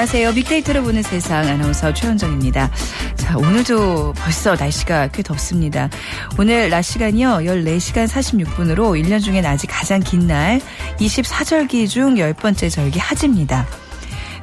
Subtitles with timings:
[0.00, 0.32] 안녕하세요.
[0.32, 2.70] 빅데이터를 보는 세상 아나운서 최현정입니다.
[3.16, 5.90] 자, 오늘도 벌써 날씨가 꽤 덥습니다.
[6.38, 7.40] 오늘 낮 시간이요.
[7.44, 10.58] 14시간 46분으로 1년 중엔 아직 가장 긴 날
[11.00, 13.66] 24절기 중 10번째 절기 하지입니다.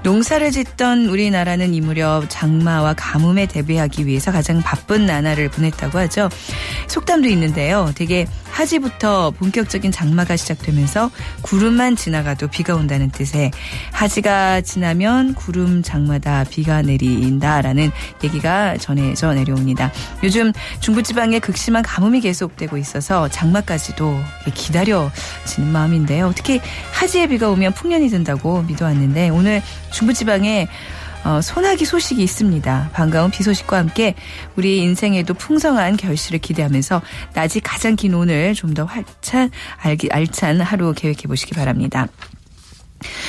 [0.08, 6.30] 농사를 짓던 우리나라는 이 무렵 장마와 가뭄에 대비하기 위해서 가장 바쁜 나날을 보냈다고 하죠.
[6.88, 7.92] 속담도 있는데요.
[7.94, 11.12] 되게 하지부터 본격적인 장마가 시작되면서
[11.42, 13.52] 구름만 지나가도 비가 온다는 뜻의
[13.92, 17.92] 하지가 지나면 구름 장마다 비가 내린다라는
[18.24, 19.92] 얘기가 전해져 내려옵니다.
[20.24, 24.18] 요즘 중부지방에 극심한 가뭄이 계속되고 있어서 장마까지도
[24.54, 26.32] 기다려지는 마음인데요.
[26.34, 26.62] 특히
[26.94, 29.62] 하지에 비가 오면 풍년이 든다고 믿어왔는데 오늘
[29.98, 30.68] 중부지방에
[31.26, 32.92] 어, 소나기 소식이 있습니다.
[32.94, 34.14] 반가운 비 소식과 함께
[34.56, 37.02] 우리 인생에도 풍성한 결실을 기대하면서
[37.34, 39.50] 낮이 가장 긴 오늘 좀 더 활찬
[40.12, 42.08] 알찬 하루 계획해 보시기 바랍니다.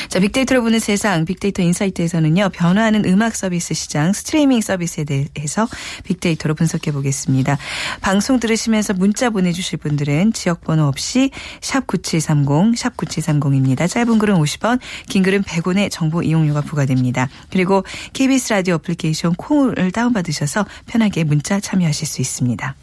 [0.09, 5.69] 자, 빅데이터로 보는 세상, 빅데이터 insight에서는요, 변화하는 음악 서비스 시장, 스트리밍 서비스에 대해서
[6.05, 7.59] 빅데이터로 분석해 보겠습니다.
[8.01, 11.31] 방송 들으시면서 문자 보내주실 분들은 지역번호 없이
[11.61, 13.89] 샵9730, 샵9730입니다.
[13.89, 17.29] 짧은 글은 50원, 긴 글은 100원의 정보 이용료가 부과됩니다.
[17.51, 22.75] 그리고 KBS 라디오 어플리케이션 콩을 다운받으셔서 편하게 문자 참여하실 수 있습니다.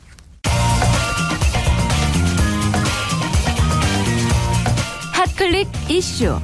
[5.37, 6.39] 클릭 이슈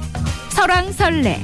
[0.50, 1.40] 설왕설래.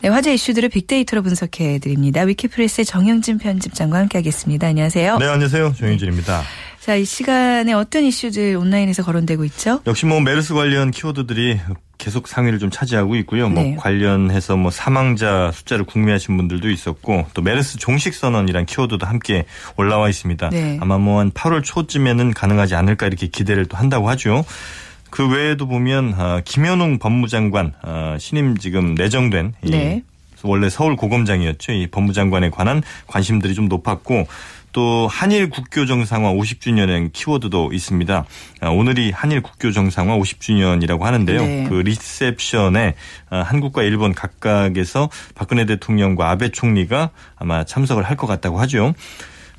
[0.00, 2.22] 네, 화제 이슈들을 빅데이터로 분석해 드립니다.
[2.22, 4.66] 위키프레스의 정영진 편집장과 함께하겠습니다.
[4.66, 5.18] 안녕하세요.
[5.18, 5.74] 네, 안녕하세요.
[5.78, 6.42] 정영진입니다.
[6.80, 9.80] 자, 이 시간에 어떤 이슈들 온라인에서 거론되고 있죠?
[9.86, 11.60] 역시 뭐 메르스 관련 키워드들이
[12.02, 13.48] 계속 상위를 좀 차지하고 있고요.
[13.48, 13.70] 뭐 네.
[13.70, 19.44] 뭐 관련해서 뭐 사망자 숫자를 궁금해하신 분들도 있었고 또 메르스 종식 선언이란 키워드도 함께
[19.76, 20.50] 올라와 있습니다.
[20.50, 20.78] 네.
[20.80, 24.44] 아마 뭐 한 8월 초쯤에는 가능하지 않을까 이렇게 기대를 또 한다고 하죠.
[25.10, 30.02] 그 외에도 보면 아, 김현웅 법무장관 아, 신임 지금 내정된 네.
[30.42, 31.70] 원래 서울 고검장이었죠.
[31.70, 34.26] 이 법무장관에 관한 관심들이 좀 높았고
[34.72, 38.24] 또 한일 국교 정상화 50주년의 키워드도 있습니다.
[38.60, 41.40] 아, 오늘이 한일 국교 정상화 50주년이라고 하는데요.
[41.42, 41.66] 네.
[41.68, 42.94] 그 리셉션에
[43.28, 48.94] 한국과 일본 각각에서 박근혜 대통령과 아베 총리가 아마 참석을 할 것 같다고 하죠.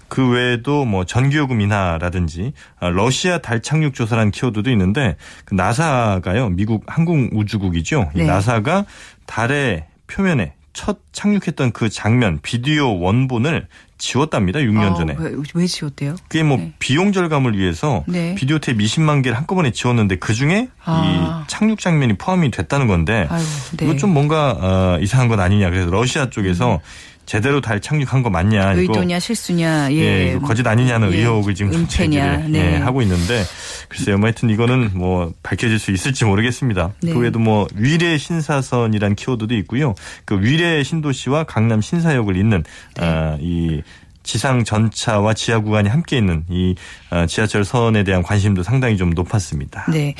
[0.07, 6.83] 그 외에도 뭐 전기요금 인하라든지 아, 러시아 달 착륙 조사라는 키워드도 있는데 그 나사가요 미국
[6.87, 8.11] 항공우주국이죠.
[8.15, 8.23] 네.
[8.23, 8.85] 이 나사가
[9.25, 13.67] 달의 표면에 첫 착륙했던 그 장면 비디오 원본을
[13.99, 14.59] 지웠답니다.
[14.59, 15.15] 6년 아, 전에.
[15.17, 16.15] 왜, 왜 지웠대요?
[16.27, 16.73] 그게 뭐 네.
[16.79, 18.35] 비용 절감을 위해서 네.
[18.35, 21.45] 비디오 테이프 20만 개를 한꺼번에 지웠는데 그 중에 아.
[21.45, 23.43] 이 착륙 장면이 포함이 됐다는 건데 아유,
[23.77, 23.85] 네.
[23.85, 25.69] 이거 좀 뭔가 어, 이상한 건 아니냐.
[25.69, 26.79] 그래서 러시아 쪽에서 음.
[27.25, 31.19] 제대로 달 착륙한 거 맞냐 의도냐 실수냐 예, 예 이거 거짓 아니냐는 예.
[31.19, 32.73] 의혹을 지금 은폐냐 네.
[32.73, 33.43] 예, 하고 있는데
[33.87, 36.93] 글쎄요 뭐 하여튼 이거는 뭐 밝혀질 수 있을지 모르겠습니다.
[37.01, 37.13] 네.
[37.13, 39.95] 그 외에도 뭐 위례 신사선이란 키워드도 있고요.
[40.25, 42.63] 그 위례 신도시와 강남 신사역을 잇는
[42.97, 43.05] 네.
[43.05, 43.81] 아, 이
[44.23, 46.75] 지상 전차와 지하 구간이 함께 있는 이
[47.11, 49.85] 어, 지하철 선에 대한 관심도 상당히 좀 높았습니다.
[49.91, 50.15] 네.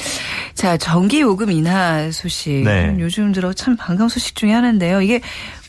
[0.53, 2.63] 자, 전기 요금 인하 소식.
[2.63, 2.95] 네.
[2.99, 5.01] 요즘 들어 참 반가운 소식 중에 하나인데요.
[5.01, 5.21] 이게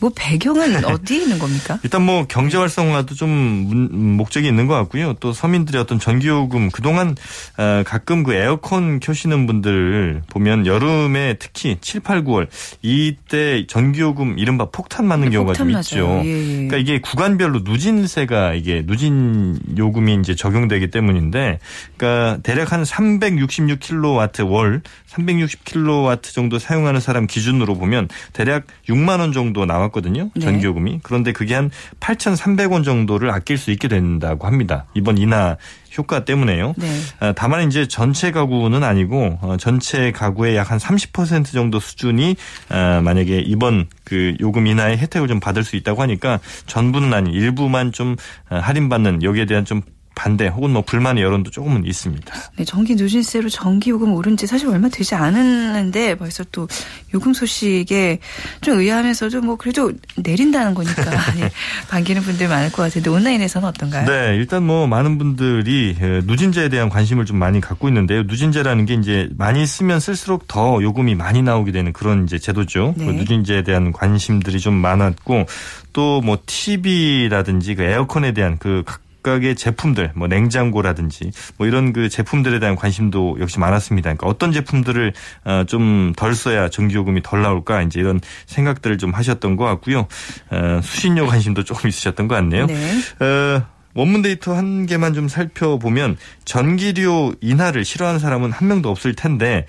[0.04, 1.78] 뭐 배경은 어디에 있는 겁니까?
[1.82, 5.14] 일단 뭐 경제 활성화도 좀 목적이 있는 것 같고요.
[5.14, 7.16] 또 서민들의 어떤 전기요금 그동안
[7.56, 12.48] 어, 가끔 그 에어컨 켜시는 분들 보면 여름에 특히 7, 8, 9월
[12.82, 15.80] 이때 전기요금 이른바 폭탄 맞는 네, 경우가 폭탄 좀 맞아요.
[16.20, 16.22] 있죠.
[16.26, 16.54] 예, 예.
[16.54, 21.60] 그러니까 이게 구간별로 누진세가 이게 누진 요금이 이제 적용되기 때문인데
[21.96, 29.64] 그러니까 대략 한 366kW 월 360kW 정도 사용하는 사람 기준으로 보면 대략 6만 원 정도
[29.64, 30.30] 나와 나왔거든요.
[30.34, 30.40] 네.
[30.40, 31.00] 전기요금이.
[31.02, 34.86] 그런데 그게 한 8,300원 정도를 아낄 수 있게 된다고 합니다.
[34.94, 35.56] 이번 인하
[35.96, 36.74] 효과 때문에요.
[36.76, 36.88] 네.
[37.20, 42.36] 아, 다만 이제 전체 가구는 아니고 어, 전체 가구의 약 한 30% 정도 수준이
[42.70, 47.92] 아, 만약에 이번 그 요금 인하의 혜택을 좀 받을 수 있다고 하니까 전부는 아닌 일부만
[47.92, 48.16] 좀
[48.48, 49.82] 아, 할인받는 여기에 대한 좀
[50.14, 52.34] 반대 혹은 뭐 불만의 여론도 조금은 있습니다.
[52.56, 56.68] 네, 전기 누진세로 전기 요금 오른 지 사실 얼마 되지 않았는데 벌써 또
[57.12, 58.18] 요금 소식에
[58.60, 61.02] 좀 의아하면서도 뭐 그래도 내린다는 거니까
[61.34, 61.50] 네,
[61.88, 64.06] 반기는 분들 많을 것 같은데 온라인에서는 어떤가요?
[64.06, 68.22] 네, 일단 뭐 많은 분들이 누진제에 대한 관심을 좀 많이 갖고 있는데요.
[68.22, 72.94] 누진제라는 게 이제 많이 쓰면 쓸수록 더 요금이 많이 나오게 되는 그런 이제 제도죠.
[72.96, 73.06] 네.
[73.06, 75.46] 그 누진제에 대한 관심들이 좀 많았고
[75.92, 82.08] 또 뭐 TV라든지 그 에어컨에 대한 그 각 각의 제품들, 뭐 냉장고라든지 뭐 이런 그
[82.08, 84.10] 제품들에 대한 관심도 역시 많았습니다.
[84.10, 85.12] 그러니까 어떤 제품들을
[85.44, 90.06] 어, 좀덜 써야 전기요금이 덜 나올까 이제 이런 생각들을 좀 하셨던 것 같고요.
[90.50, 92.66] 어, 수신료 관심도 조금 있으셨던 것 같네요.
[92.66, 93.00] 네.
[93.18, 99.66] 어, 원문 데이터 한 개만 좀 살펴보면 전기료 인하를 싫어하는 사람은 한 명도 없을 텐데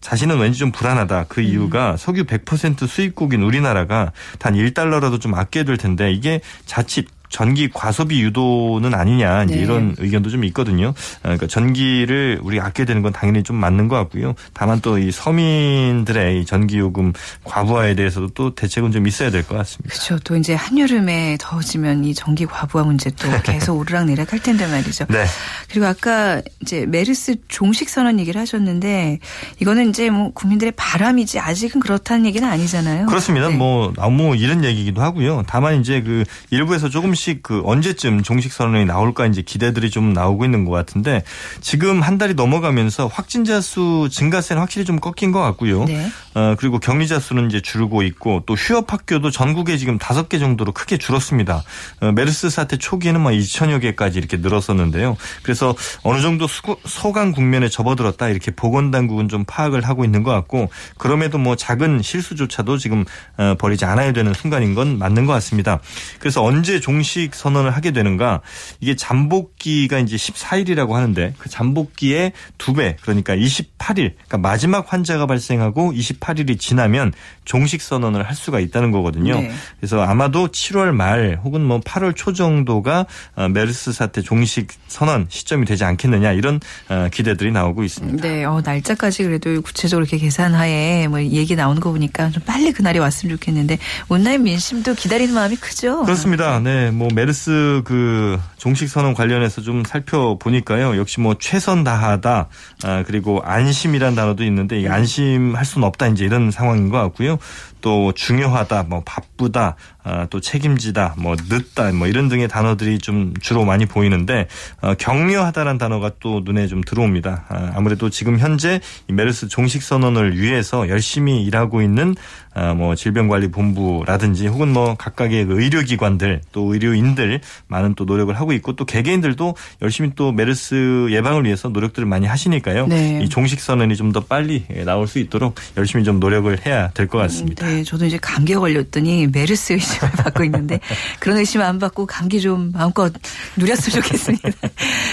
[0.00, 1.26] 자신은 왠지 좀 불안하다.
[1.28, 1.46] 그 음.
[1.46, 1.96] 이유가 음.
[1.96, 8.94] 석유 100% 수입국인 우리나라가 단 1달러라도 좀 아껴야 될 텐데 이게 자칫 전기 과소비 유도는
[8.94, 9.56] 아니냐 네.
[9.56, 10.88] 이런 의견도 좀 있거든요.
[10.88, 14.34] 어, 그러니까 전기를 우리 아껴야 되는 건 당연히 좀 맞는 것 같고요.
[14.54, 17.12] 다만 또 이 서민들의 이 전기 요금
[17.44, 19.88] 과부하에 대해서도 또 대책은 좀 있어야 될 것 같습니다.
[19.94, 20.18] 그렇죠.
[20.22, 25.06] 또 이제 한여름에 더워지면 이 전기 과부하 문제 또 계속 오르락내리락 할 텐데 말이죠.
[25.08, 25.24] 네.
[25.70, 29.18] 그리고 아까 이제 메르스 종식 선언 얘기를 하셨는데
[29.60, 33.06] 이거는 이제 뭐 국민들의 바람이지 아직은 그렇다는 얘기는 아니잖아요.
[33.06, 33.48] 그렇습니다.
[33.48, 33.56] 네.
[33.56, 35.42] 뭐 너무 이런 얘기기도 하고요.
[35.48, 40.44] 다만 이제 그 일부에서 조금씩 조금씩 그 언제쯤 종식 선언이 나올까 이제 기대들이 좀 나오고
[40.44, 41.22] 있는 것 같은데
[41.60, 45.84] 지금 한 달이 넘어가면서 확진자 수 증가세는 확실히 좀 꺾인 것 같고요.
[45.84, 46.10] 네.
[46.34, 50.72] 어, 그리고 격리자 수는 이제 줄고 있고 또 휴업 학교도 전국에 지금 다섯 개 정도로
[50.72, 51.62] 크게 줄었습니다.
[52.00, 55.16] 어, 메르스 사태 초기에는 막 2천여 개까지 이렇게 늘었었는데요.
[55.42, 60.70] 그래서 어느 정도 수, 소강 국면에 접어들었다 이렇게 보건당국은 좀 파악을 하고 있는 것 같고
[60.98, 63.04] 그럼에도 뭐 작은 실수조차도 지금
[63.36, 65.80] 어, 버리지 않아야 되는 순간인 건 맞는 것 같습니다.
[66.18, 68.40] 그래서 언제 종식 공식 선언을 하게 되는가
[68.80, 76.58] 이게 잠복기가 이제 14일이라고 하는데 그 잠복기의 두배 그러니까 28일 그러니까 마지막 환자가 발생하고 28일이
[76.58, 77.12] 지나면
[77.44, 79.40] 종식 선언을 할 수가 있다는 거거든요.
[79.40, 79.52] 네.
[79.78, 83.06] 그래서 아마도 7월 말 혹은 뭐 8월 초 정도가
[83.36, 88.26] 어, 메르스 사태 종식 선언 시점이 되지 않겠느냐 이런 어, 기대들이 나오고 있습니다.
[88.26, 92.98] 네, 어, 날짜까지 그래도 구체적으로 이렇게 계산하에 뭐 얘기 나오는 거 보니까 좀 빨리 그날이
[92.98, 96.04] 왔으면 좋겠는데 온라인 민심도 기다리는 마음이 크죠.
[96.04, 96.60] 그렇습니다.
[96.60, 100.96] 네, 뭐 메르스 그 종식 선언 관련해서 좀 살펴보니까요.
[100.96, 102.48] 역시 뭐 최선 다하다
[102.84, 107.38] 아, 그리고 안심이란 단어도 있는데 이 안심할 수는 없다 이제 이런 상황인 것 같고요.
[107.82, 113.64] 또 중요하다, 뭐 바쁘다, 아, 또 책임지다, 뭐 늦다, 뭐 이런 등의 단어들이 좀 주로
[113.66, 114.48] 많이 보이는데
[114.80, 117.44] 어, 격려하다라는 단어가 또 눈에 좀 들어옵니다.
[117.48, 122.14] 아, 아무래도 지금 현재 메르스 종식 선언을 위해서 열심히 일하고 있는
[122.54, 128.74] 아, 뭐 질병관리본부라든지 혹은 뭐 각각의 그 의료기관들 또 의료인들 많은 또 노력을 하고 있고
[128.76, 132.86] 또 개개인들도 열심히 또 메르스 예방을 위해서 노력들을 많이 하시니까요.
[132.86, 133.20] 네.
[133.22, 137.16] 이 종식 선언이 좀 더 빨리 나올 수 있도록 열심히 좀 노력을 해야 될 것
[137.16, 137.66] 같습니다.
[137.66, 140.80] 네, 저도 이제 감기에 걸렸더니 메르스 의심을 받고 있는데
[141.18, 143.12] 그런 의심 안 받고 감기 좀 마음껏
[143.56, 144.50] 누렸으면 좋겠습니다.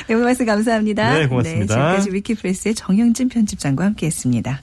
[0.07, 1.13] 네, 오늘 말씀 감사합니다.
[1.13, 1.59] 네, 고맙습니다.
[1.59, 4.61] 네, 지금까지 위키프레스의 정영진 편집장과 함께했습니다.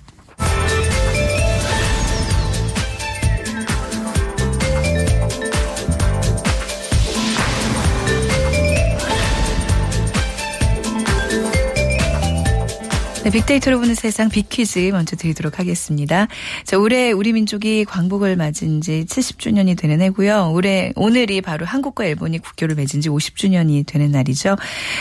[13.26, 16.28] 네, 빅데이터로 보는 세상 빅퀴즈 먼저 드리도록 하겠습니다.
[16.62, 20.52] 자, 올해 우리 민족이 광복을 맞은 지 70주년이 되는 해고요.
[20.52, 24.54] 올해 오늘이 바로 한국과 일본이 국교를 맺은 지 50주년이 되는 날이죠.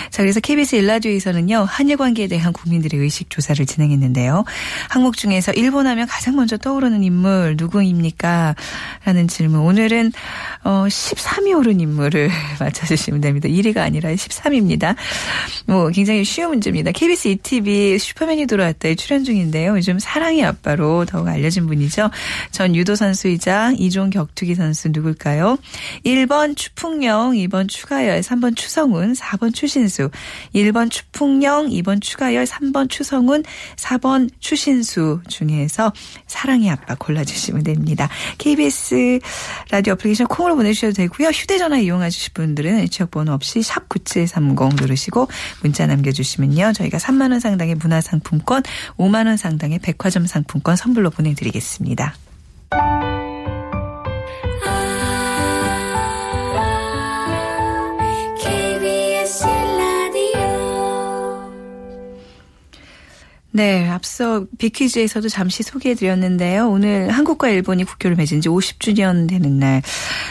[0.10, 1.68] 자, 그래서 KBS 일라디오에서는요.
[1.70, 4.44] 한일 관계에 대한 국민들의 의식 조사를 진행했는데요.
[4.90, 8.56] 항목 중에서 일본 하면 가장 먼저 떠오르는 인물 누구입니까?
[9.06, 9.60] 라는 질문.
[9.60, 10.14] 오늘은
[10.64, 13.48] 어 13위 오른 인물을 맞춰 주시면 됩니다.
[13.50, 14.96] 1위가 아니라 13위입니다.
[15.68, 16.92] 뭐 굉장히 쉬운 문제입니다.
[16.92, 19.76] KBS ETV 슈퍼맨이 돌아왔다에 출연 중인데요.
[19.76, 22.10] 요즘 사랑의 아빠로 더욱 알려진 분이죠.
[22.50, 25.58] 전 유도 선수이자 이종 격투기 선수 누굴까요?
[26.06, 30.10] 1번 추풍영, 2번 추가열, 3번 추성훈, 4번 추신수.
[30.56, 33.44] 1번 추풍영, 2번 추가열, 3번 추성훈,
[33.76, 35.92] 4번 추신수 중에서
[36.26, 38.08] 사랑의 아빠 골라주시면 됩니다.
[38.38, 39.20] KBS
[39.72, 41.30] 라디오 애플리케이션 콩으로 보내주셔도 되고요.
[41.30, 45.28] 휴대전화 이용하실 분들은 지역번호 없이 샵9730 누르시고
[45.62, 46.72] 문자 남겨주시면요.
[46.74, 48.64] 저희가 3만원 상당의 문화 상품권
[48.98, 52.16] 5만 원 상당의 백화점 상품권 선물로 보내드리겠습니다.
[63.56, 66.70] 네, 앞서 비퀴즈에서도 잠시 소개해드렸는데요.
[66.70, 69.82] 오늘 한국과 일본이 국교를 맺은 지 50주년 되는 날.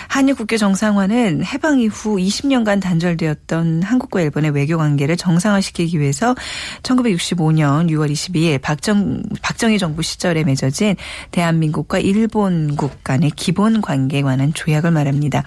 [0.09, 6.35] 한일 국교 정상화는 해방 이후 20년간 단절되었던 한국과 일본의 외교 관계를 정상화시키기 위해서
[6.83, 10.95] 1965년 6월 22일 박정, 박정희 정부 시절에 맺어진
[11.31, 15.45] 대한민국과 일본국 간의 기본 관계에 관한 조약을 말합니다.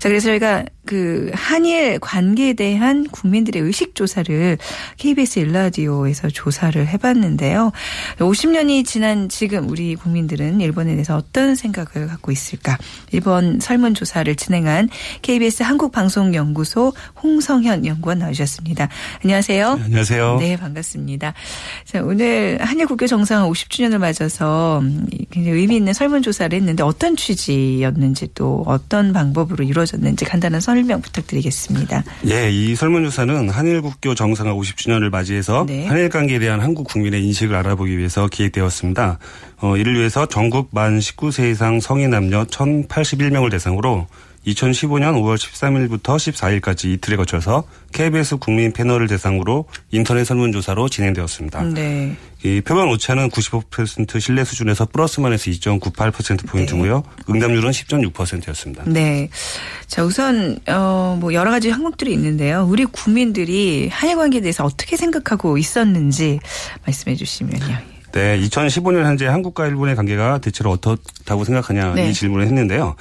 [0.00, 4.58] 자, 그래서 저희가 그 한일 관계에 대한 국민들의 의식 조사를
[4.98, 7.72] KBS 일라디오에서 조사를 해봤는데요.
[8.18, 12.76] 50년이 지난 지금 우리 국민들은 일본에 대해서 어떤 생각을 갖고 있을까?
[13.12, 14.90] 일본 설문 조사를 진행한
[15.22, 18.88] KBS 한국방송연구소 홍성현 연구원 나오셨습니다.
[19.22, 19.76] 안녕하세요.
[19.76, 20.36] 네, 안녕하세요.
[20.38, 21.32] 네, 반갑습니다.
[21.86, 24.82] 자, 오늘 한일 국교 정상화 50주년을 맞아서
[25.30, 31.00] 굉장히 의미 있는 설문 조사를 했는데 어떤 취지였는지 또 어떤 방법으로 이루어졌는지 간단한 선 설명
[31.00, 32.02] 부탁드리겠습니다.
[32.30, 35.86] 예, 이 설문조사는 한일 국교 정상화 50주년을 맞이해서 네.
[35.86, 39.18] 한일 관계에 대한 한국 국민의 인식을 알아보기 위해서 기획되었습니다.
[39.58, 44.08] 어, 이를 위해서 전국 만 19세 이상 성인 남녀 1,081명을 대상으로
[44.46, 51.62] 2015년 5월 13일부터 14일까지 이틀에 거쳐서 KBS 국민 패널을 대상으로 인터넷 설문조사로 진행되었습니다.
[51.64, 52.16] 네.
[52.44, 57.02] 이 표본 오차는 95% 신뢰 수준에서 플러스만 해서 2.98%포인트고요.
[57.26, 57.32] 네.
[57.32, 58.84] 응답률은 10.6%였습니다.
[58.86, 59.30] 네.
[59.86, 62.66] 자, 우선, 어, 뭐 여러 가지 항목들이 있는데요.
[62.68, 66.38] 우리 국민들이 한일 관계에 대해서 어떻게 생각하고 있었는지
[66.84, 67.94] 말씀해 주시면요.
[68.12, 68.38] 네.
[68.40, 72.10] 2015년 현재 한국과 일본의 관계가 대체로 어떻다고 생각하냐 네.
[72.10, 72.94] 이 질문을 했는데요.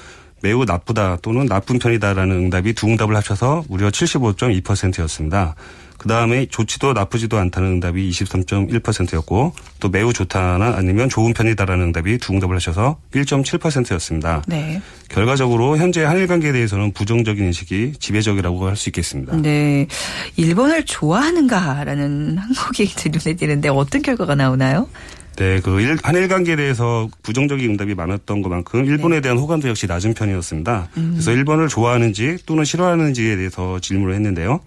[0.44, 5.56] 매우 나쁘다 또는 나쁜 편이다라는 응답이 두 응답을 합쳐서 무려 75.2%였습니다.
[5.98, 12.34] 그 다음에 좋지도 나쁘지도 않다는 응답이 23.1%였고 또 매우 좋다나 아니면 좋은 편이다라는 응답이 두
[12.34, 14.44] 응답을 하셔서 1.7%였습니다.
[14.46, 14.82] 네.
[15.08, 19.38] 결과적으로 현재 한일 관계에 대해서는 부정적인 인식이 지배적이라고 할 수 있겠습니다.
[19.38, 19.88] 네.
[20.36, 24.90] 일본을 좋아하는가라는 항목이 눈에 띄는데 어떤 결과가 나오나요?
[25.36, 29.22] 네, 그 한일 관계에 대해서 부정적인 응답이 많았던 것만큼 일본에 네.
[29.22, 30.90] 대한 호감도 역시 낮은 편이었습니다.
[30.98, 31.10] 음.
[31.14, 34.60] 그래서 일본을 좋아하는지 또는 싫어하는지에 대해서 질문을 했는데요.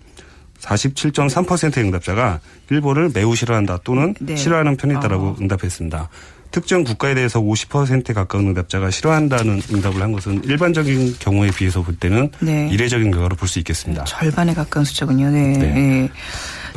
[0.60, 4.36] 47.3%의 응답자가 일본을 매우 싫어한다 또는 네.
[4.36, 5.36] 싫어하는 편이다라고 어.
[5.40, 6.08] 응답했습니다.
[6.50, 12.30] 특정 국가에 대해서 50%에 가까운 응답자가 싫어한다는 응답을 한 것은 일반적인 경우에 비해서 볼 때는
[12.40, 12.68] 네.
[12.72, 14.04] 이례적인 결과로 볼 수 있겠습니다.
[14.04, 15.30] 절반에 가까운 숫자군요.
[15.30, 15.52] 네.
[15.58, 16.10] 네.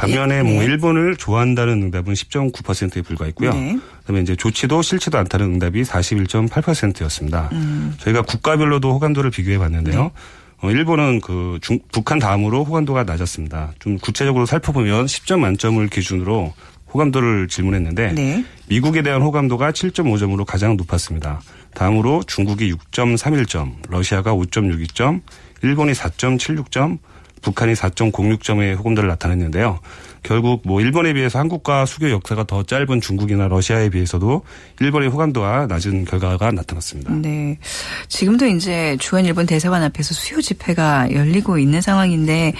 [0.07, 0.15] 네.
[0.15, 0.65] 반면에 예, 뭐 네.
[0.65, 3.53] 일본을 좋아한다는 응답은 10.9%에 불과했고요.
[3.53, 3.79] 네.
[4.01, 7.49] 그다음에 이제 좋지도 싫지도 않다는 응답이 41.8%였습니다.
[7.51, 7.93] 음.
[7.99, 10.03] 저희가 국가별로도 호감도를 비교해 봤는데요.
[10.03, 10.11] 네.
[10.61, 13.73] 어, 일본은 그 중, 북한 다음으로 호감도가 낮았습니다.
[13.79, 16.53] 좀 구체적으로 살펴보면 10점 만점을 기준으로
[16.93, 18.45] 호감도를 질문했는데 네.
[18.67, 21.41] 미국에 대한 호감도가 7.5점으로 가장 높았습니다.
[21.75, 25.21] 다음으로 중국이 6.31점, 러시아가 5.62점,
[25.61, 26.97] 일본이 4.76점,
[27.41, 29.79] 북한이 4.06점의 호감도를 나타냈는데요.
[30.21, 34.43] 결국 뭐 일본에 비해서 한국과 수교 역사가 더 짧은 중국이나 러시아에 비해서도
[34.81, 37.13] 일본의 호감도가 낮은 결과가 나타났습니다.
[37.13, 37.57] 네.
[38.09, 42.53] 지금도 이제 주한 일본 대사관 앞에서 수요 집회가 열리고 있는 상황인데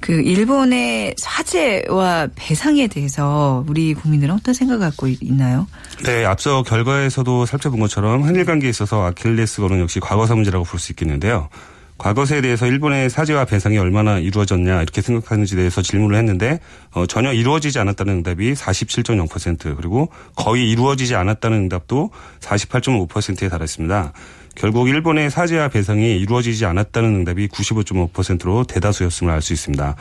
[0.00, 5.66] 그 일본의 사죄와 배상에 대해서 우리 국민들은 어떤 생각을 갖고 있나요?
[6.04, 10.92] 네, 앞서 결과에서도 살펴본 것처럼 한일 관계에 있어서 아킬레스 건은 역시 과거사 문제라고 볼 수
[10.92, 11.48] 있겠는데요.
[11.98, 16.58] 과거사에 대해서 일본의 사죄와 배상이 얼마나 이루어졌냐 이렇게 생각하는지에 대해서 질문을 했는데
[16.92, 22.10] 어, 전혀 이루어지지 않았다는 응답이 47.0% 그리고 거의 이루어지지 않았다는 응답도
[22.40, 24.12] 48.5%에 달했습니다.
[24.56, 29.96] 결국 일본의 사죄와 배상이 이루어지지 않았다는 응답이 95.5%로 대다수였음을 알 수 있습니다.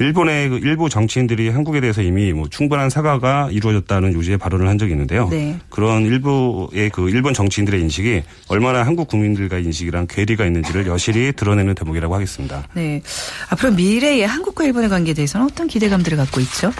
[0.00, 4.92] 일본의 그 일부 정치인들이 한국에 대해서 이미 뭐 충분한 사과가 이루어졌다는 요지의 발언을 한 적이
[4.92, 5.28] 있는데요.
[5.28, 5.58] 네.
[5.68, 12.14] 그런 일부의 그 일본 정치인들의 인식이 얼마나 한국 국민들과 인식이랑 괴리가 있는지를 여실히 드러내는 대목이라고
[12.14, 12.66] 하겠습니다.
[12.74, 13.02] 네.
[13.50, 16.72] 앞으로 미래의 한국과 일본의 관계에 대해서는 어떤 기대감들을 갖고 있죠?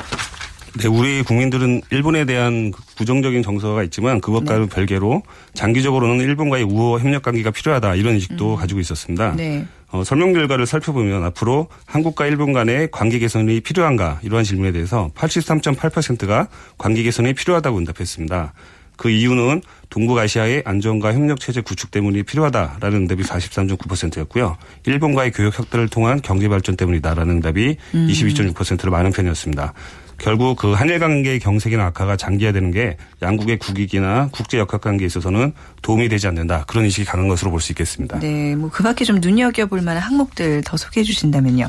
[0.78, 4.74] 네, 우리 국민들은 일본에 대한 부정적인 정서가 있지만 그것과는 네.
[4.74, 8.56] 별개로 장기적으로는 일본과의 우호 협력 관계가 필요하다 이런 인식도 음.
[8.56, 9.36] 가지고 있었습니다.
[9.36, 9.66] 네.
[9.92, 16.48] 어, 설명 결과를 살펴보면 앞으로 한국과 일본 간의 관계 개선이 필요한가 이러한 질문에 대해서 83.8%가
[16.78, 18.54] 관계 개선이 필요하다고 응답했습니다.
[18.96, 24.56] 그 이유는 동북아시아의 안전과 협력 체제 구축 때문이 필요하다라는 응답이 43.9%였고요.
[24.86, 28.06] 일본과의 교역 협대를 통한 경제 발전 때문이다라는 응답이 음.
[28.08, 29.74] 22.6%로 많은 편이었습니다.
[30.22, 35.52] 결국 그 한일 관계의 경색이나 악화가 장기화되는 게 양국의 국익이나 국제 역학 관계에 있어서는
[35.82, 36.64] 도움이 되지 않는다.
[36.68, 38.20] 그런 인식이 강한 것으로 볼 수 있겠습니다.
[38.20, 41.68] 네, 뭐 그 밖에 좀 눈여겨볼 만한 항목들 더 소개해 주신다면요.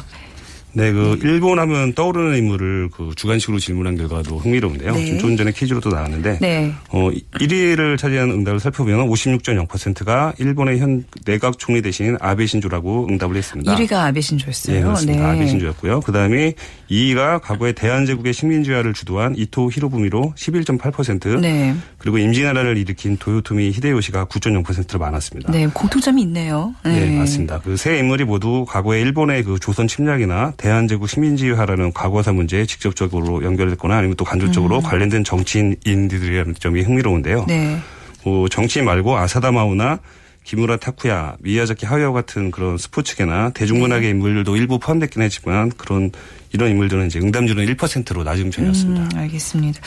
[0.73, 4.93] 네, 그 일본 하면 떠오르는 인물을 그 주관식으로 질문한 결과도 흥미로운데요.
[4.93, 5.17] 네.
[5.19, 6.73] 좀 전에 퀴즈로도 나왔는데 네.
[6.89, 13.75] 어 1위를 차지한 응답을 살펴보면 56.0%가 일본의 현 내각 총리 대신 아베 신조라고 응답을 했습니다.
[13.75, 14.75] 1위가 아베 신조였어요.
[14.75, 15.21] 네, 그렇습니다.
[15.21, 15.29] 네.
[15.29, 15.99] 아베 신조였고요.
[16.01, 16.53] 그다음에
[16.89, 21.39] 2위가 과거에 대한제국의 식민지화를 주도한 이토 히로부미로 11.8%.
[21.39, 21.75] 네.
[21.99, 25.51] 그리고 임진왜란을 일으킨 도요토미 히데요시가 9.0%로 많았습니다.
[25.51, 26.73] 네, 공통점이 있네요.
[26.83, 27.59] 네, 네 맞습니다.
[27.59, 33.98] 그 세 인물이 모두 과거에 일본의 그 조선 침략이나 대한제국 식민지화라는 과거사 문제에 직접적으로 연결됐거나
[33.98, 34.82] 아니면 또 간접적으로 음.
[34.82, 37.46] 관련된 정치인들이라는 점이 흥미로운데요.
[37.50, 37.77] 네.
[38.24, 40.00] 뭐 정치인 말고 아사다 마우나
[40.46, 44.10] 기무라 타쿠야, 미야자키 하야오 같은 그런 스포츠계나 대중문학의 네.
[44.12, 46.12] 인물들도 일부 포함됐긴 했지만 그런
[46.53, 49.03] 이런 인물들은 이제 응답률은 1%로 낮은 편이었습니다.
[49.03, 49.82] 음, 알겠습니다.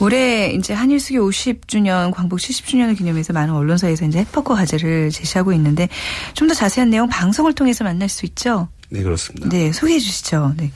[0.00, 5.88] 올해 이제 한일 수교 50주년, 광복 70주년을 기념해서 많은 언론사에서 이제 해퍼커 과제를 제시하고 있는데
[6.34, 8.68] 좀 더 자세한 내용 방송을 통해서 만날 수 있죠?
[8.90, 9.48] 네, 그렇습니다.
[9.48, 10.54] 네, 소개해 주시죠.
[10.56, 10.70] 네.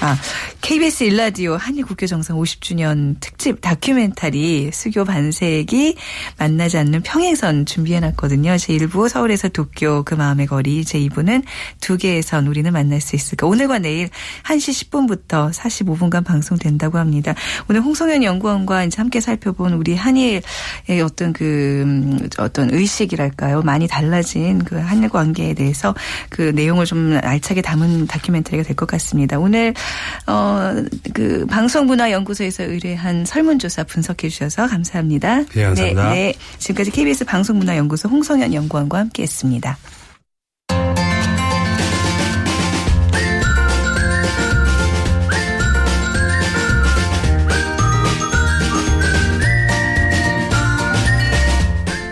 [0.00, 0.16] 아,
[0.68, 5.96] KBS 일라디오 한일국교 정상 50주년 특집 다큐멘터리 수교 반세기
[6.36, 8.50] 만나지 않는 평행선 준비해놨거든요.
[8.50, 11.42] 제1부 서울에서 도쿄 그 마음의 거리 제2부는
[11.80, 13.46] 두 개의 선 우리는 만날 수 있을까.
[13.46, 14.10] 오늘과 내일
[14.44, 17.34] 1시 10분부터 45분간 방송된다고 합니다.
[17.70, 20.42] 오늘 홍성현 연구원과 이제 함께 살펴본 우리 한일의
[21.02, 23.62] 어떤 그 음, 어떤 의식이랄까요.
[23.62, 25.94] 많이 달라진 그 한일 관계에 대해서
[26.28, 29.38] 그 내용을 좀 알차게 담은 다큐멘터리가 될 것 같습니다.
[29.38, 29.72] 오늘
[30.26, 30.57] 어,
[31.14, 35.44] 그 방송문화연구소에서 의뢰한 설문조사 분석해 주셔서 감사합니다.
[35.54, 36.10] 네, 감사합니다.
[36.10, 36.34] 네, 네.
[36.58, 39.78] 지금까지 KBS 방송문화연구소 홍성현 연구원과 함께했습니다.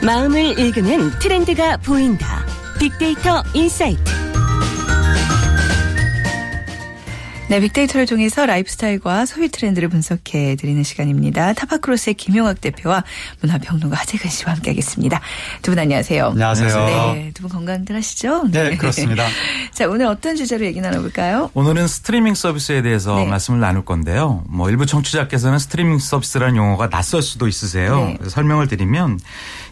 [0.07, 2.47] 마음을 읽는 트렌드가 보인다.
[2.79, 4.15] 빅데이터 insight.
[7.49, 11.53] 네, 빅데이터를 통해서 라이프스타일과 소비 트렌드를 분석해 드리는 시간입니다.
[11.53, 13.05] 타파크로스의 김용학 대표와
[13.41, 15.21] 문화평론가 하재근 씨와 함께하겠습니다.
[15.62, 16.26] 두 분 안녕하세요.
[16.31, 16.87] 안녕하세요.
[17.15, 18.49] 네, 두 분 건강들 하시죠?
[18.50, 19.25] 네, 네, 그렇습니다.
[19.73, 21.50] 자, 오늘 어떤 주제로 얘기 나눠볼까요?
[21.55, 23.26] 오늘은 스트리밍 서비스에 대해서 네.
[23.26, 24.43] 말씀을 나눌 건데요.
[24.49, 28.17] 뭐 일부 청취자께서는 스트리밍 서비스라는 용어가 낯설 수도 있으세요.
[28.21, 28.29] 네.
[28.29, 29.21] 설명을 드리면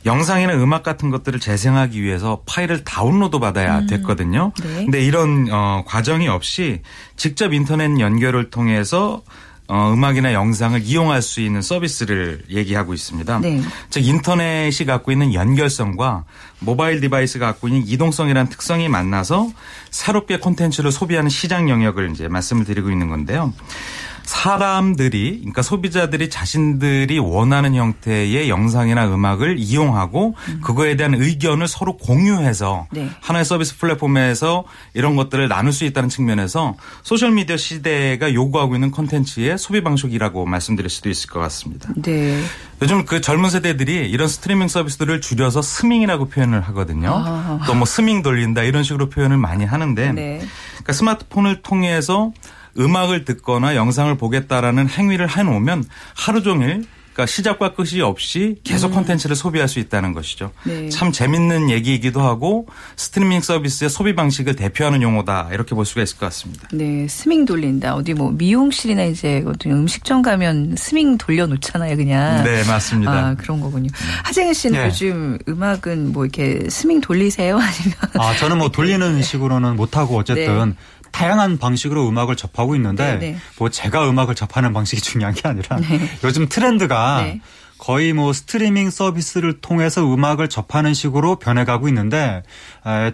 [0.07, 3.87] 영상이나 음악 같은 것들을 재생하기 위해서 파일을 다운로드 받아야 음.
[3.87, 4.53] 됐거든요.
[4.63, 4.85] 네.
[4.85, 6.83] 근데 이런 어, 과정이 없이
[7.17, 9.23] 직접 인터넷 연결을 통해서
[9.67, 13.39] 어, 음악이나 영상을 이용할 수 있는 서비스를 얘기하고 있습니다.
[13.41, 13.63] 네.
[13.89, 16.25] 즉 인터넷이 갖고 있는 연결성과
[16.59, 19.51] 모바일 device가 갖고 있는 이동성이라는 특성이 만나서
[19.91, 23.55] 새롭게 콘텐츠를 소비하는 시장 영역을 이제 말씀을 드리고 있는 건데요.
[24.25, 30.61] 사람들이 그러니까 소비자들이 자신들이 원하는 형태의 영상이나 음악을 이용하고 음.
[30.63, 33.11] 그거에 대한 의견을 서로 공유해서 네.
[33.21, 34.65] 하나의 서비스 플랫폼에서
[34.95, 40.91] 이런 것들을 나눌 수 있다는 측면에서 소셜 미디어 시대가 요구하고 있는 콘텐츠의 소비 방식이라고 말씀드릴
[40.91, 41.91] 수도 있을 것 같습니다.
[41.97, 42.43] 네.
[42.83, 47.13] 요즘 그 젊은 세대들이 이런 스트리밍 서비스들을 줄여서 스밍이라고 표현을 하거든요.
[47.15, 47.61] 아.
[47.67, 50.41] 또뭐 스밍 돌린다 이런 식으로 표현을 많이 하는데 네.
[50.73, 52.33] 그러니까 스마트폰을 통해서
[52.79, 55.85] 음악을 듣거나 영상을 보겠다라는 행위를 해놓으면
[56.15, 56.85] 하루 종일
[57.15, 58.95] 그러니까 시작과 끝이 없이 계속 음.
[58.95, 59.37] 콘텐츠를 음.
[59.37, 60.51] 소비할 수 있다는 것이죠.
[60.65, 60.89] 네.
[60.89, 66.27] 참 재밌는 얘기이기도 하고 스트리밍 서비스의 소비 방식을 대표하는 용어다 이렇게 볼 수가 있을 것
[66.27, 66.69] 같습니다.
[66.73, 67.95] 네, 스밍 돌린다.
[67.95, 72.43] 어디 뭐 미용실이나 이제 어떤 음식점 가면 스밍 돌려놓잖아요, 그냥.
[72.43, 73.13] 네, 맞습니다.
[73.13, 73.91] 아, 그런 거군요.
[74.25, 74.87] 하재근 씨는 네.
[74.87, 77.97] 요즘 음악은 뭐 이렇게 스밍 돌리세요, 아니면?
[78.15, 80.75] 아, 저는 뭐 돌리는 식으로는 못 하고 어쨌든 네.
[81.15, 83.19] 다양한 방식으로 음악을 접하고 있는데 네네.
[83.19, 83.37] 네.
[83.57, 86.11] 뭐 제가 음악을 접하는 방식이 중요한 게 아니라 네.
[86.25, 87.41] 요즘 트렌드가 네.
[87.79, 92.43] 거의 뭐 스트리밍 서비스를 통해서 음악을 접하는 식으로 변해가고 있는데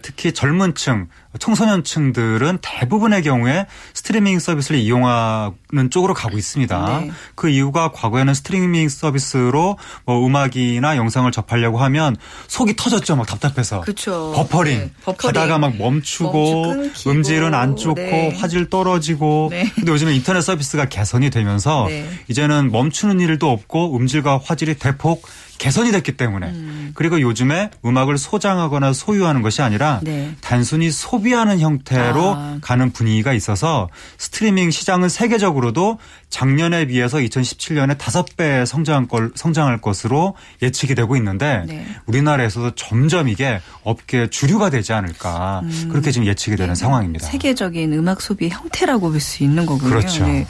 [0.00, 7.00] 특히 젊은 층, 청소년층들은 대부분의 경우에 스트리밍 서비스를 이용하는 쪽으로 가고 있습니다.
[7.00, 7.10] 네.
[7.34, 12.16] 그 이유가 과거에는 스트리밍 서비스로 뭐 음악이나 영상을 접하려고 하면
[12.48, 13.16] 속이 터졌죠.
[13.16, 13.82] 막 답답해서.
[13.82, 14.32] 그쵸.
[14.34, 14.78] 버퍼링.
[14.78, 14.90] 네.
[15.04, 15.34] 버퍼링.
[15.34, 16.74] 가다가 막 멈추고
[17.06, 18.36] 음질은 안 좋고 네.
[18.36, 19.48] 화질 떨어지고.
[19.50, 19.70] 네.
[19.74, 22.08] 근데 요즘은 인터넷 서비스가 개선이 되면서 네.
[22.28, 25.22] 이제는 멈추는 일도 없고 음질과 화질이 대폭
[25.60, 26.90] 개선이 됐기 때문에 음.
[26.94, 30.34] 그리고 요즘에 음악을 소장하거나 소유하는 것이 아니라 네.
[30.40, 32.58] 단순히 소비하는 형태로 아.
[32.62, 35.98] 가는 분위기가 있어서 스트리밍 시장은 세계적으로도
[36.30, 41.86] 작년에 비해서 2017년에 다섯 배 성장할, 걸, 성장할 것으로 예측이 되고 있는데 네.
[42.06, 45.88] 우리나라에서도 점점 이게 업계 주류가 되지 않을까 음.
[45.90, 46.78] 그렇게 지금 예측이 되는 네.
[46.80, 47.26] 상황입니다.
[47.26, 49.90] 세계적인 음악 소비 형태라고 볼 수 있는 거군요.
[49.90, 50.24] 그렇죠.
[50.26, 50.46] 네.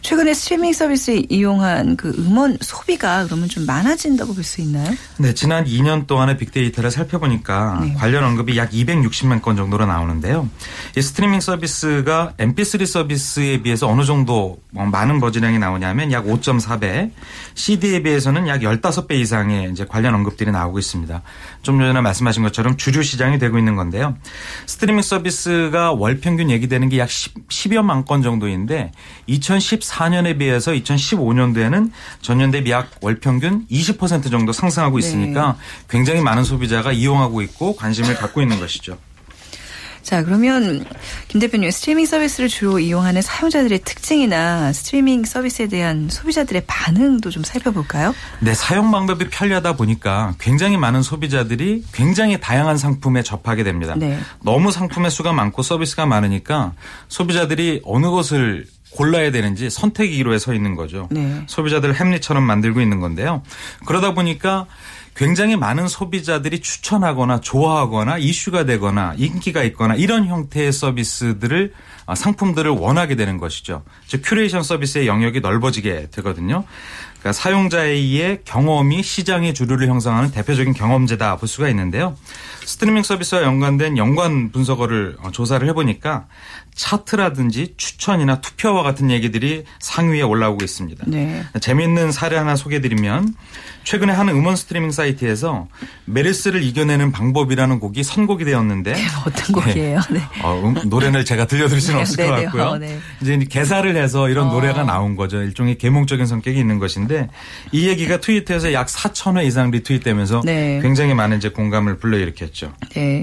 [0.00, 4.90] 최근에 스트리밍 서비스 이용한 그 음원 소비가 그러면 좀 많아진다고 볼 수 있나요?
[5.18, 7.94] 네, 지난 2년 동안의 빅데이터를 살펴보니까 네.
[7.94, 10.48] 관련 언급이 약 260만 건 정도로 나오는데요.
[10.96, 17.10] 이 스트리밍 서비스가 MP3 서비스에 비해서 어느 정도 많은 buzz량이 나오냐면 약 5.4배,
[17.54, 21.22] CD에 비해서는 약 15배 이상의 이제 관련 언급들이 나오고 있습니다.
[21.62, 24.16] 좀 전에 말씀하신 것처럼 주류 시장이 되고 있는 건데요.
[24.66, 28.92] 스트리밍 서비스가 월 평균 얘기되는 게 약 10여만 건 정도인데
[29.28, 31.90] 2014년에 비해서 2015년도에는
[32.22, 35.86] 전년 대비 약 월 평균 20% 정도 상승하고 있으니까 네.
[35.88, 38.96] 굉장히 많은 소비자가 이용하고 있고 관심을 갖고 있는 것이죠.
[40.04, 40.84] 자, 그러면
[41.28, 48.14] 김 대표님 스트리밍 서비스를 주로 이용하는 사용자들의 특징이나 스트리밍 서비스에 대한 소비자들의 반응도 좀 살펴볼까요?
[48.40, 53.94] 네, 사용 방법이 편리하다 보니까 굉장히 많은 소비자들이 굉장히 다양한 상품에 접하게 됩니다.
[53.96, 54.18] 네.
[54.42, 56.74] 너무 상품의 수가 많고 서비스가 많으니까
[57.08, 61.08] 소비자들이 어느 것을 골라야 되는지 선택의 기로에 서 있는 거죠.
[61.10, 61.42] 네.
[61.46, 63.42] 소비자들을 햄릿처럼 만들고 있는 건데요.
[63.86, 64.66] 그러다 보니까
[65.16, 71.72] 굉장히 많은 소비자들이 추천하거나 좋아하거나 이슈가 되거나 인기가 있거나 이런 형태의 서비스들을
[72.06, 73.82] 아, 상품들을 원하게 되는 것이죠.
[74.06, 76.64] 즉 큐레이션 서비스의 영역이 넓어지게 되거든요.
[77.24, 82.16] 그러니까 사용자의 경험이 시장의 주류를 형성하는 대표적인 경험재다 볼 수가 있는데요.
[82.66, 86.26] 스트리밍 서비스와 연관된 연관 분석어를 어, 조사를 해보니까
[86.74, 91.04] 차트라든지 추천이나 투표와 같은 얘기들이 상위에 올라오고 있습니다.
[91.06, 91.44] 네.
[91.60, 93.34] 재미있는 사례 하나 소개해드리면
[93.84, 95.68] 최근에 한 음원 스트리밍 사이트에서
[96.06, 100.00] 메르스를 이겨내는 방법이라는 곡이 선곡이 되었는데 네, 어떤 곡이에요?
[100.10, 100.20] 네.
[100.42, 102.62] 어, 음, 노래를 제가 들려드릴 수는 네, 없을 것 네, 같고요.
[102.64, 102.98] 어, 네.
[103.20, 104.52] 이제 개사를 해서 이런 어.
[104.52, 105.42] 노래가 나온 거죠.
[105.42, 107.28] 일종의 계몽적인 성격이 있는 것인데
[107.72, 110.80] 이 얘기가 트위터에서 약 4천 회 이상 리트윗되면서 네.
[110.82, 112.72] 굉장히 많은 이제 공감을 불러일으켰죠.
[112.94, 113.22] 네.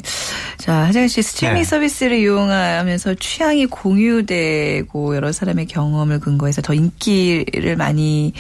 [0.58, 7.76] 자 하정 씨 스트리밍 서비스를 이용하면서 취 향이 공유되고 여러 사람의 경험을 근거해서 더 인기를
[7.76, 8.34] 많이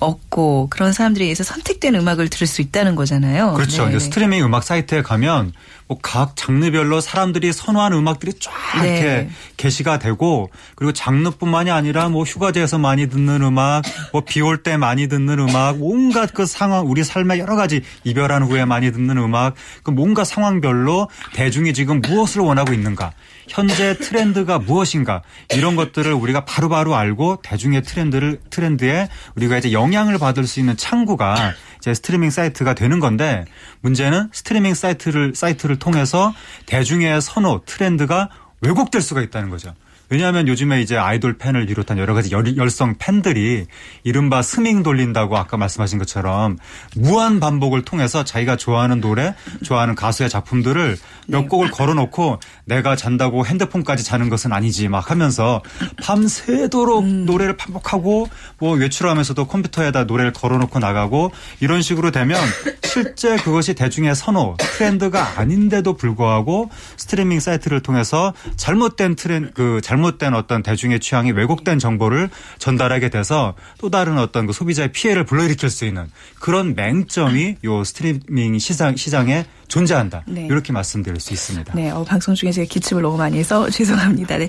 [0.00, 3.54] 얻고 그런 사람들에 의해서 선택된 음악을 들을 수 있다는 거잖아요.
[3.54, 3.86] 그렇죠.
[3.88, 3.98] 네.
[3.98, 5.52] 스트리밍 음악 사이트에 가면
[5.86, 8.88] 뭐 각 장르별로 사람들이 선호하는 음악들이 쫙 네.
[8.88, 14.76] 이렇게 게시가 되고 그리고 장르뿐만이 아니라 뭐 휴가지에서 많이 듣는 음악, 뭐 비 올 때
[14.76, 19.54] 많이 듣는 음악, 온갖 그 상황 우리 삶의 여러 가지 이별한 후에 많이 듣는 음악,
[19.82, 23.12] 그 뭔가 상황별로 대중이 지금 무엇을 원하고 있는가,
[23.48, 25.22] 현재 트렌드가 무엇인가
[25.54, 30.76] 이런 것들을 우리가 바로바로 바로 알고 대중의 트렌드를 트렌드에 우리가 이제 영향을 받을 수 있는
[30.76, 33.44] 창구가 이제 스트리밍 사이트가 되는 건데
[33.80, 36.34] 문제는 스트리밍 사이트를 사이트를 통해서
[36.66, 38.28] 대중의 선호 트렌드가
[38.60, 39.74] 왜곡될 수가 있다는 거죠.
[40.10, 43.66] 왜냐하면 요즘에 이제 아이돌 팬을 비롯한 여러 가지 열, 성 팬들이
[44.04, 46.58] 이른바 스밍 돌린다고 아까 말씀하신 것처럼
[46.96, 51.48] 무한 반복을 통해서 자기가 좋아하는 노래, 좋아하는 가수의 작품들을 몇 네.
[51.48, 55.62] 곡을 걸어놓고 내가 잔다고 핸드폰까지 자는 것은 아니지 막 하면서
[56.02, 57.26] 밤새도록 음.
[57.26, 62.40] 노래를 반복하고 뭐 외출하면서도 컴퓨터에다 노래를 걸어놓고 나가고 이런 식으로 되면
[62.84, 70.34] 실제 그것이 대중의 선호, 트렌드가 아닌데도 불구하고 스트리밍 사이트를 통해서 잘못된 트렌 그 잘못 잘못된
[70.34, 75.84] 어떤 대중의 취향이 왜곡된 정보를 전달하게 돼서 또 다른 어떤 그 소비자의 피해를 불러일으킬 수
[75.84, 76.06] 있는
[76.38, 80.22] 그런 맹점이 요 스트리밍 시장 시장에 존재한다.
[80.26, 80.46] 네.
[80.46, 81.74] 이렇게 말씀드릴 수 있습니다.
[81.74, 84.38] 네, 어, 방송 중에 제가 기침을 너무 많이 해서 죄송합니다.
[84.38, 84.48] 네.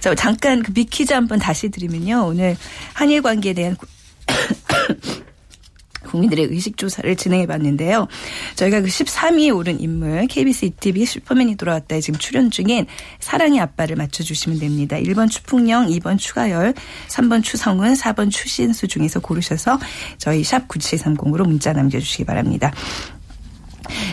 [0.00, 2.26] 자, 잠깐 그 미퀴즈 한번 다시 드리면요.
[2.26, 2.56] 오늘
[2.92, 3.76] 한일 관계에 대한
[6.08, 8.08] 국민들의 의식조사를 진행해 봤는데요.
[8.56, 12.86] 저희가 그 13위에 오른 인물 KBS ETV 슈퍼맨이 돌아왔다에 지금 출연 중인
[13.20, 14.96] 사랑의 아빠를 맞춰주시면 됩니다.
[14.96, 16.74] 1번 추풍령, 2번 추가열,
[17.08, 19.78] 3번 추성은, 4번 추신수 중에서 고르셔서
[20.18, 22.72] 저희 샵 9730으로 문자 남겨주시기 바랍니다.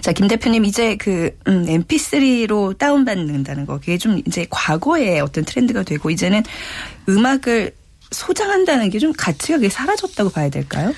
[0.01, 5.83] 자, 김 대표님 이제 그 음, MP3로 다운받는다는 거 그게 좀 이제 과거의 어떤 트렌드가
[5.83, 6.43] 되고 이제는
[7.09, 7.71] 음악을
[8.11, 10.93] 소장한다는 게 좀 가치가 그게 사라졌다고 봐야 될까요?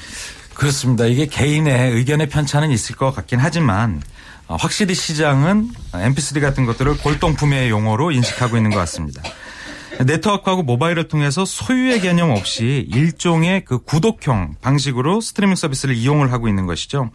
[0.57, 1.05] 그렇습니다.
[1.05, 4.01] 이게 개인의 의견의 편차는 있을 것 같긴 하지만
[4.47, 9.21] 어, 확실히 시장은 MP3 같은 것들을 골동품의 용어로 인식하고 있는 것 같습니다.
[10.03, 16.65] 네트워크하고 모바일을 통해서 소유의 개념 없이 일종의 그 구독형 방식으로 스트리밍 서비스를 이용을 하고 있는
[16.65, 17.11] 것이죠.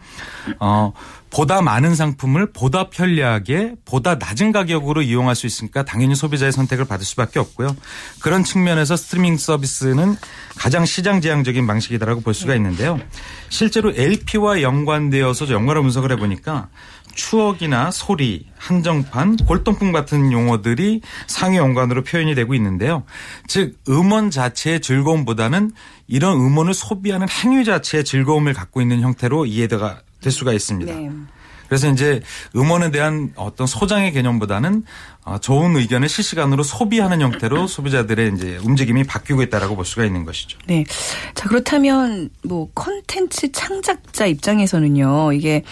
[0.59, 0.93] 어,
[1.33, 7.05] 보다 많은 상품을 보다 편리하게 보다 낮은 가격으로 이용할 수 있으니까 당연히 소비자의 선택을 받을
[7.05, 7.75] 수밖에 없고요.
[8.21, 10.15] 그런 측면에서 스트리밍 서비스는
[10.55, 12.99] 가장 시장 지향적인 방식이다라고 볼 수가 있는데요.
[13.49, 16.69] 실제로 LP와 연관되어서 연관을 분석을 해보니까
[17.15, 23.05] 추억이나 소리, 한정판, 골동품 같은 용어들이 상위 연관으로 표현이 되고 있는데요.
[23.47, 25.71] 즉 음원 자체의 즐거움보다는
[26.07, 30.93] 이런 음원을 소비하는 행위 자체의 즐거움을 갖고 있는 형태로 이해가 될 수가 있습니다.
[30.93, 31.09] 네.
[31.67, 32.21] 그래서 이제
[32.55, 34.83] 음원에 대한 어떤 소장의 개념보다는
[35.22, 40.57] 어, 좋은 의견을 실시간으로 소비하는 형태로 소비자들의 이제 움직임이 바뀌고 있다라고 볼 수가 있는 것이죠.
[40.67, 40.85] 네.
[41.33, 45.33] 자, 그렇다면 뭐 컨텐츠 창작자 입장에서는요.
[45.33, 45.63] 이게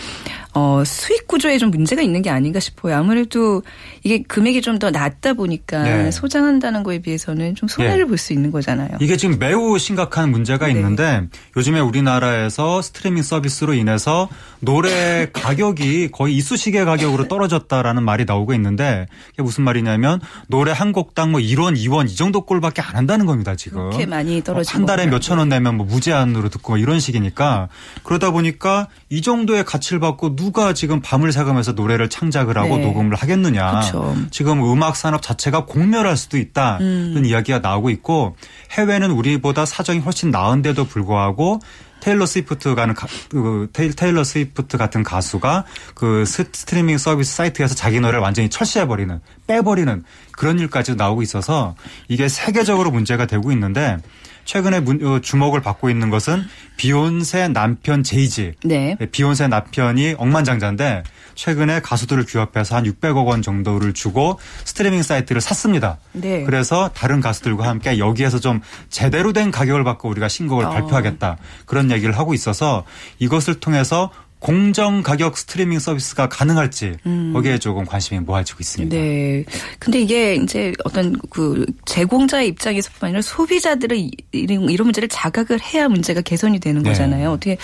[0.53, 2.97] 어, 수익 구조에 좀 문제가 있는 게 아닌가 싶어요.
[2.97, 3.63] 아무래도
[4.03, 6.11] 이게 금액이 좀 더 낮다 보니까 네.
[6.11, 8.05] 소장한다는 거에 비해서는 좀 손해를 네.
[8.05, 8.89] 볼수 있는 거잖아요.
[8.99, 10.71] 이게 지금 매우 심각한 문제가 네.
[10.71, 14.27] 있는데 요즘에 우리나라에서 스트리밍 서비스로 인해서
[14.59, 19.05] 노래 가격이 거의 이쑤시개 가격으로 떨어졌다라는 말이 나오고 있는데
[19.41, 23.55] 이게 무슨 말이냐면 노래 한 곡당 뭐 1원, 2원 이 정도 꼴밖에 안 한다는 겁니다,
[23.55, 23.89] 지금.
[23.89, 27.67] 그렇게 많이 떨어지고 한 달에 몇천 원 내면 뭐 무제한으로 듣고 뭐 이런 식이니까
[28.03, 32.85] 그러다 보니까 이 정도의 가치를 받고 누가 지금 밤을 새가면서 노래를 창작을 하고 네.
[32.85, 33.71] 녹음을 하겠느냐.
[33.71, 34.15] 그렇죠.
[34.29, 37.25] 지금 음악 산업 자체가 공멸할 수도 있다는 음.
[37.25, 38.35] 이야기가 나오고 있고
[38.71, 41.59] 해외는 우리보다 사정이 훨씬 나은데도 불구하고
[42.01, 48.19] 테일러 스위프트 가는 가, 그 테일러 스위프트 같은 가수가 그 스트리밍 서비스 사이트에서 자기 노래를
[48.19, 51.75] 완전히 철수해 버리는 빼버리는 그런 일까지도 나오고 있어서
[52.09, 53.97] 이게 세계적으로 문제가 되고 있는데
[54.45, 56.43] 최근에 어, 주목을 받고 있는 것은
[56.77, 58.53] 비욘세 남편 제이지.
[58.63, 58.97] 네.
[58.99, 59.05] 네.
[59.05, 61.03] 비욘세 남편이 억만장자인데
[61.35, 65.97] 최근에 가수들을 규합해서 한 600억 원 정도를 주고 스트리밍 사이트를 샀습니다.
[66.13, 66.43] 네.
[66.43, 70.69] 그래서 다른 가수들과 함께 여기에서 좀 제대로 된 가격을 받고 우리가 신곡을 어.
[70.69, 71.37] 발표하겠다.
[71.65, 72.83] 그런 얘기를 하고 있어서
[73.19, 74.11] 이것을 통해서
[74.41, 77.31] 공정 가격 스트리밍 서비스가 가능할지 음.
[77.31, 78.95] 거기에 조금 관심이 모아지고 있습니다.
[78.95, 79.45] 네.
[79.77, 86.21] 근데 이게 이제 어떤 그 제공자의 입장에서뿐 아니라 소비자들의 이런, 이런 문제를 자각을 해야 문제가
[86.21, 86.89] 개선이 되는 네.
[86.89, 87.33] 거잖아요.
[87.33, 87.57] 어떻게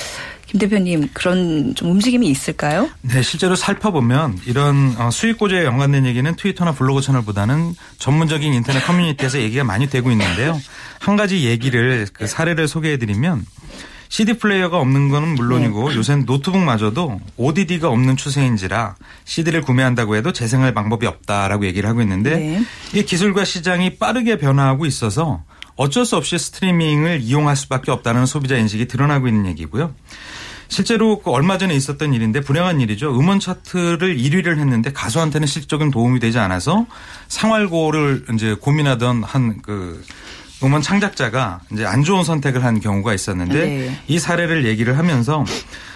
[0.46, 2.88] 김 대표님 그런 좀 움직임이 있을까요?
[3.02, 9.40] 네, 실제로 살펴보면 이런 어, 수익 고제에 연관된 얘기는 트위터나 블로그 채널보다는 전문적인 인터넷 커뮤니티에서
[9.40, 10.62] 얘기가 많이 되고 있는데요.
[11.00, 13.46] 한 가지 얘기를 그 사례를 소개해드리면
[14.10, 15.96] CD 플레이어가 없는 것은 물론이고 네.
[15.98, 22.64] 요새는 노트북마저도 ODD가 없는 추세인지라 CD를 구매한다고 해도 재생할 방법이 없다라고 얘기를 하고 있는데 네.
[22.94, 25.44] 이 기술과 시장이 빠르게 변화하고 있어서
[25.76, 29.94] 어쩔 수 없이 스트리밍을 이용할 수밖에 없다는 소비자 인식이 드러나고 있는 얘기고요.
[30.70, 33.18] 실제로 그 얼마 전에 있었던 일인데 불행한 일이죠.
[33.18, 36.86] 음원 차트를 1위를 했는데 가수한테는 실적인 도움이 되지 않아서
[37.30, 40.04] 생활고를 이제 고민하던 한 그
[40.64, 44.00] 음원 창작자가 이제 안 좋은 선택을 한 경우가 있었는데 네.
[44.08, 45.46] 이 사례를 얘기를 하면서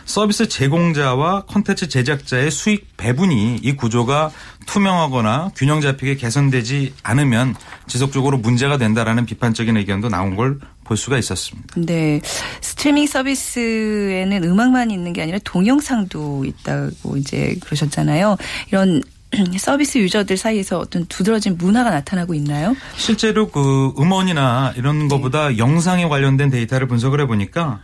[0.06, 4.32] 서비스 제공자와 콘텐츠 제작자의 수익 배분이 이 구조가
[4.68, 7.56] 투명하거나 균형 잡히게 개선되지 않으면
[7.88, 10.60] 지속적으로 문제가 된다라는 비판적인 의견도 나온 걸
[10.92, 11.70] 볼 수가 있었습니다.
[11.78, 12.20] 네.
[12.60, 18.36] 스트리밍 서비스에는 음악만 있는 게 아니라 동영상도 있다고 이제 그러셨잖아요.
[18.68, 19.02] 이런
[19.58, 22.76] 서비스 유저들 사이에서 어떤 두드러진 문화가 나타나고 있나요?
[22.96, 25.58] 실제로 그 음원이나 이런 것보다 네.
[25.58, 27.80] 영상에 관련된 데이터를 분석을 해보니까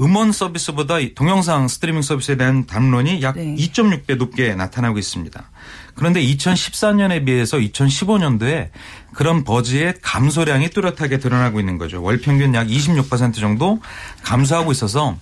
[0.00, 3.54] 음원 서비스보다 동영상 스트리밍 서비스에 대한 담론이 약 네.
[3.56, 5.50] 2.6배 높게 나타나고 있습니다.
[5.94, 8.70] 그런데 2014년에 비해서 2015년도에
[9.12, 12.00] 그런 버즈의 감소량이 뚜렷하게 드러나고 있는 거죠.
[12.00, 13.80] 월 평균 약 26% 정도
[14.22, 15.16] 감소하고 있어서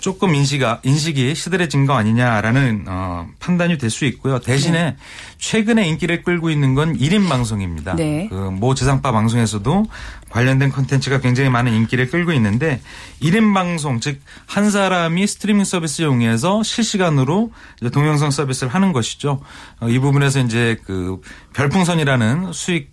[0.00, 4.38] 조금 인식가 인식이 시들해진 거 아니냐라는 어, 판단이 될 수 있고요.
[4.38, 4.96] 대신에 네.
[5.38, 7.96] 최근에 인기를 끌고 있는 건 1인 방송입니다.
[7.96, 8.28] 네.
[8.28, 9.86] 그 모 지상파 방송에서도
[10.30, 12.80] 관련된 컨텐츠가 굉장히 많은 인기를 끌고 있는데
[13.22, 17.52] 1인 방송 즉 한 사람이 스트리밍 서비스 이용해서 실시간으로
[17.92, 19.40] 동영상 서비스를 하는 것이죠.
[19.80, 21.20] 어, 이 부분에서 이제 그
[21.54, 22.90] 별풍선이라는 수익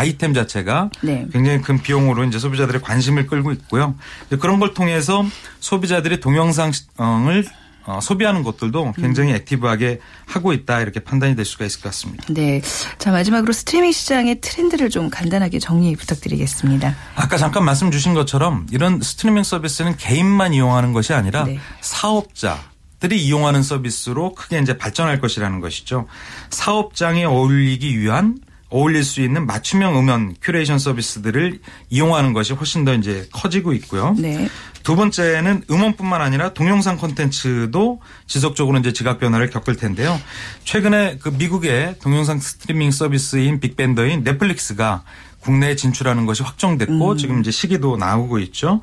[0.00, 1.26] 아이템 자체가 네.
[1.30, 3.94] 굉장히 큰 비용으로 이제 소비자들의 관심을 끌고 있고요.
[4.40, 5.26] 그런 걸 통해서
[5.60, 7.44] 소비자들이 동영상을
[7.84, 9.36] 어, 소비하는 것들도 굉장히 음.
[9.36, 12.24] 액티브하게 하고 있다 이렇게 판단이 될 수가 있을 것 같습니다.
[12.30, 12.62] 네.
[12.98, 16.94] 자 마지막으로 스트리밍 시장의 트렌드를 좀 간단하게 정리 부탁드리겠습니다.
[17.16, 21.58] 아까 잠깐 말씀 주신 것처럼 이런 스트리밍 서비스는 개인만 이용하는 것이 아니라 네.
[21.80, 22.58] 사업자
[23.00, 26.06] 들이 이용하는 서비스로 크게 이제 발전할 것이라는 것이죠.
[26.50, 28.38] 사업장에 어울리기 위한
[28.70, 34.14] 어울릴 수 있는 맞춤형 음원 큐레이션 서비스들을 이용하는 것이 훨씬 더 이제 커지고 있고요.
[34.18, 34.48] 네.
[34.82, 40.18] 두 번째는 음원뿐만 아니라 동영상 콘텐츠도 지속적으로 이제 지각 변화를 겪을 텐데요.
[40.64, 45.02] 최근에 그 미국의 동영상 스트리밍 서비스인 big vendor인 넷플릭스가
[45.40, 47.16] 국내에 진출하는 것이 확정됐고 음.
[47.16, 48.80] 지금 이제 시기도 나오고 있죠.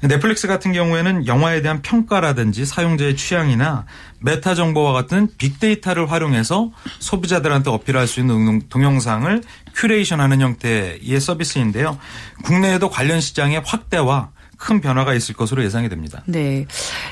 [0.00, 3.84] 넷플릭스 같은 경우에는 영화에 대한 평가라든지 사용자의 취향이나
[4.20, 9.42] 메타 정보와 같은 빅데이터를 활용해서 소비자들한테 어필할 수 있는 동영상을
[9.74, 11.98] 큐레이션하는 형태의 서비스인데요.
[12.42, 16.22] 국내에도 관련 시장의 확대와 큰 변화가 있을 것으로 예상이 됩니다.
[16.26, 16.66] 네.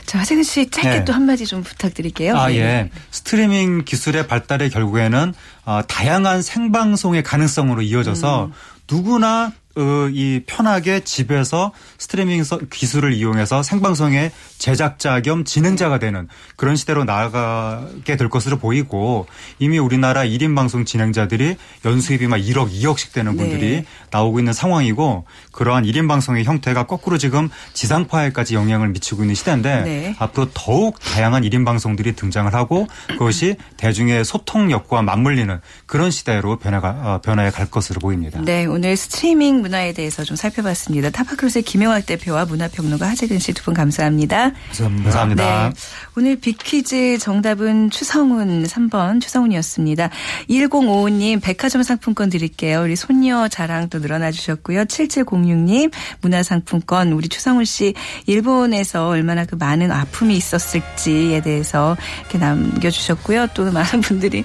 [0.04, 1.04] 자, 하세근 씨 짧게 네.
[1.04, 2.36] 또 한마디 좀 부탁드릴게요.
[2.36, 2.58] 아, 네.
[2.58, 2.90] 예.
[3.12, 5.32] 스트리밍 기술의 발달의 결국에는
[5.64, 8.52] 어, 다양한 생방송의 가능성으로 이어져서 음.
[8.90, 17.04] 누구나 어, 이 편하게 집에서 스트리밍 기술을 이용해서 생방송의 제작자 겸 진행자가 되는 그런 시대로
[17.04, 19.26] 나아가게 될 것으로 보이고
[19.58, 23.38] 이미 우리나라 1인 방송 진행자들이 연수입이 막 1억, 2억씩 되는 네.
[23.38, 23.84] 분들이 네.
[24.10, 30.14] 나오고 있는 상황이고 그러한 1인 방송의 형태가 거꾸로 지금 지상파에까지 영향을 미치고 있는 시대인데 네.
[30.18, 37.20] 앞으로 더욱 다양한 1인 방송들이 등장을 하고 그것이 대중의 소통력과 맞물리는 그런 시대로 변화가 어,
[37.22, 38.40] 변화해 갈 것으로 보입니다.
[38.42, 41.10] 네, 오늘 스트리밍 문화에 대해서 좀 살펴봤습니다.
[41.10, 44.45] 타파크루스의 김영학 대표와 문화평론가 하재근 씨 두 분 감사합니다.
[44.52, 45.04] 감사합니다.
[45.04, 45.68] 감사합니다.
[45.68, 45.74] 네.
[46.16, 50.10] 오늘 빅퀴즈 정답은 추성훈 3번 추성훈이었습니다.
[50.48, 52.82] 1055님 백화점 상품권 드릴게요.
[52.82, 54.84] 우리 손녀 자랑 또 늘어나 주셨고요.
[54.86, 57.94] 7706님 문화상품권 우리 추성훈 씨
[58.26, 63.48] 일본에서 얼마나 그 많은 아픔이 있었을지에 대해서 이렇게 남겨주셨고요.
[63.54, 64.44] 또 많은 분들이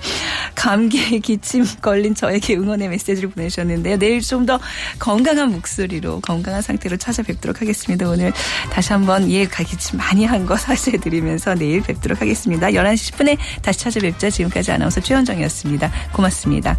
[0.56, 3.98] 감기에 기침 걸린 저에게 응원의 메시지를 보내주셨는데요.
[3.98, 4.60] 내일 좀 더
[5.00, 8.10] 건강한 목소리로 건강한 상태로 찾아뵙도록 하겠습니다.
[8.10, 8.34] 오늘
[8.72, 12.68] 다시 한번 이해가 기침 말씀 많이 한 거 사죄드리면서 내일 뵙도록 하겠습니다.
[12.68, 15.92] 11시 10분에 다시 찾아뵙자 지금까지 아나운서 최현정이었습니다.
[16.12, 16.78] 고맙습니다.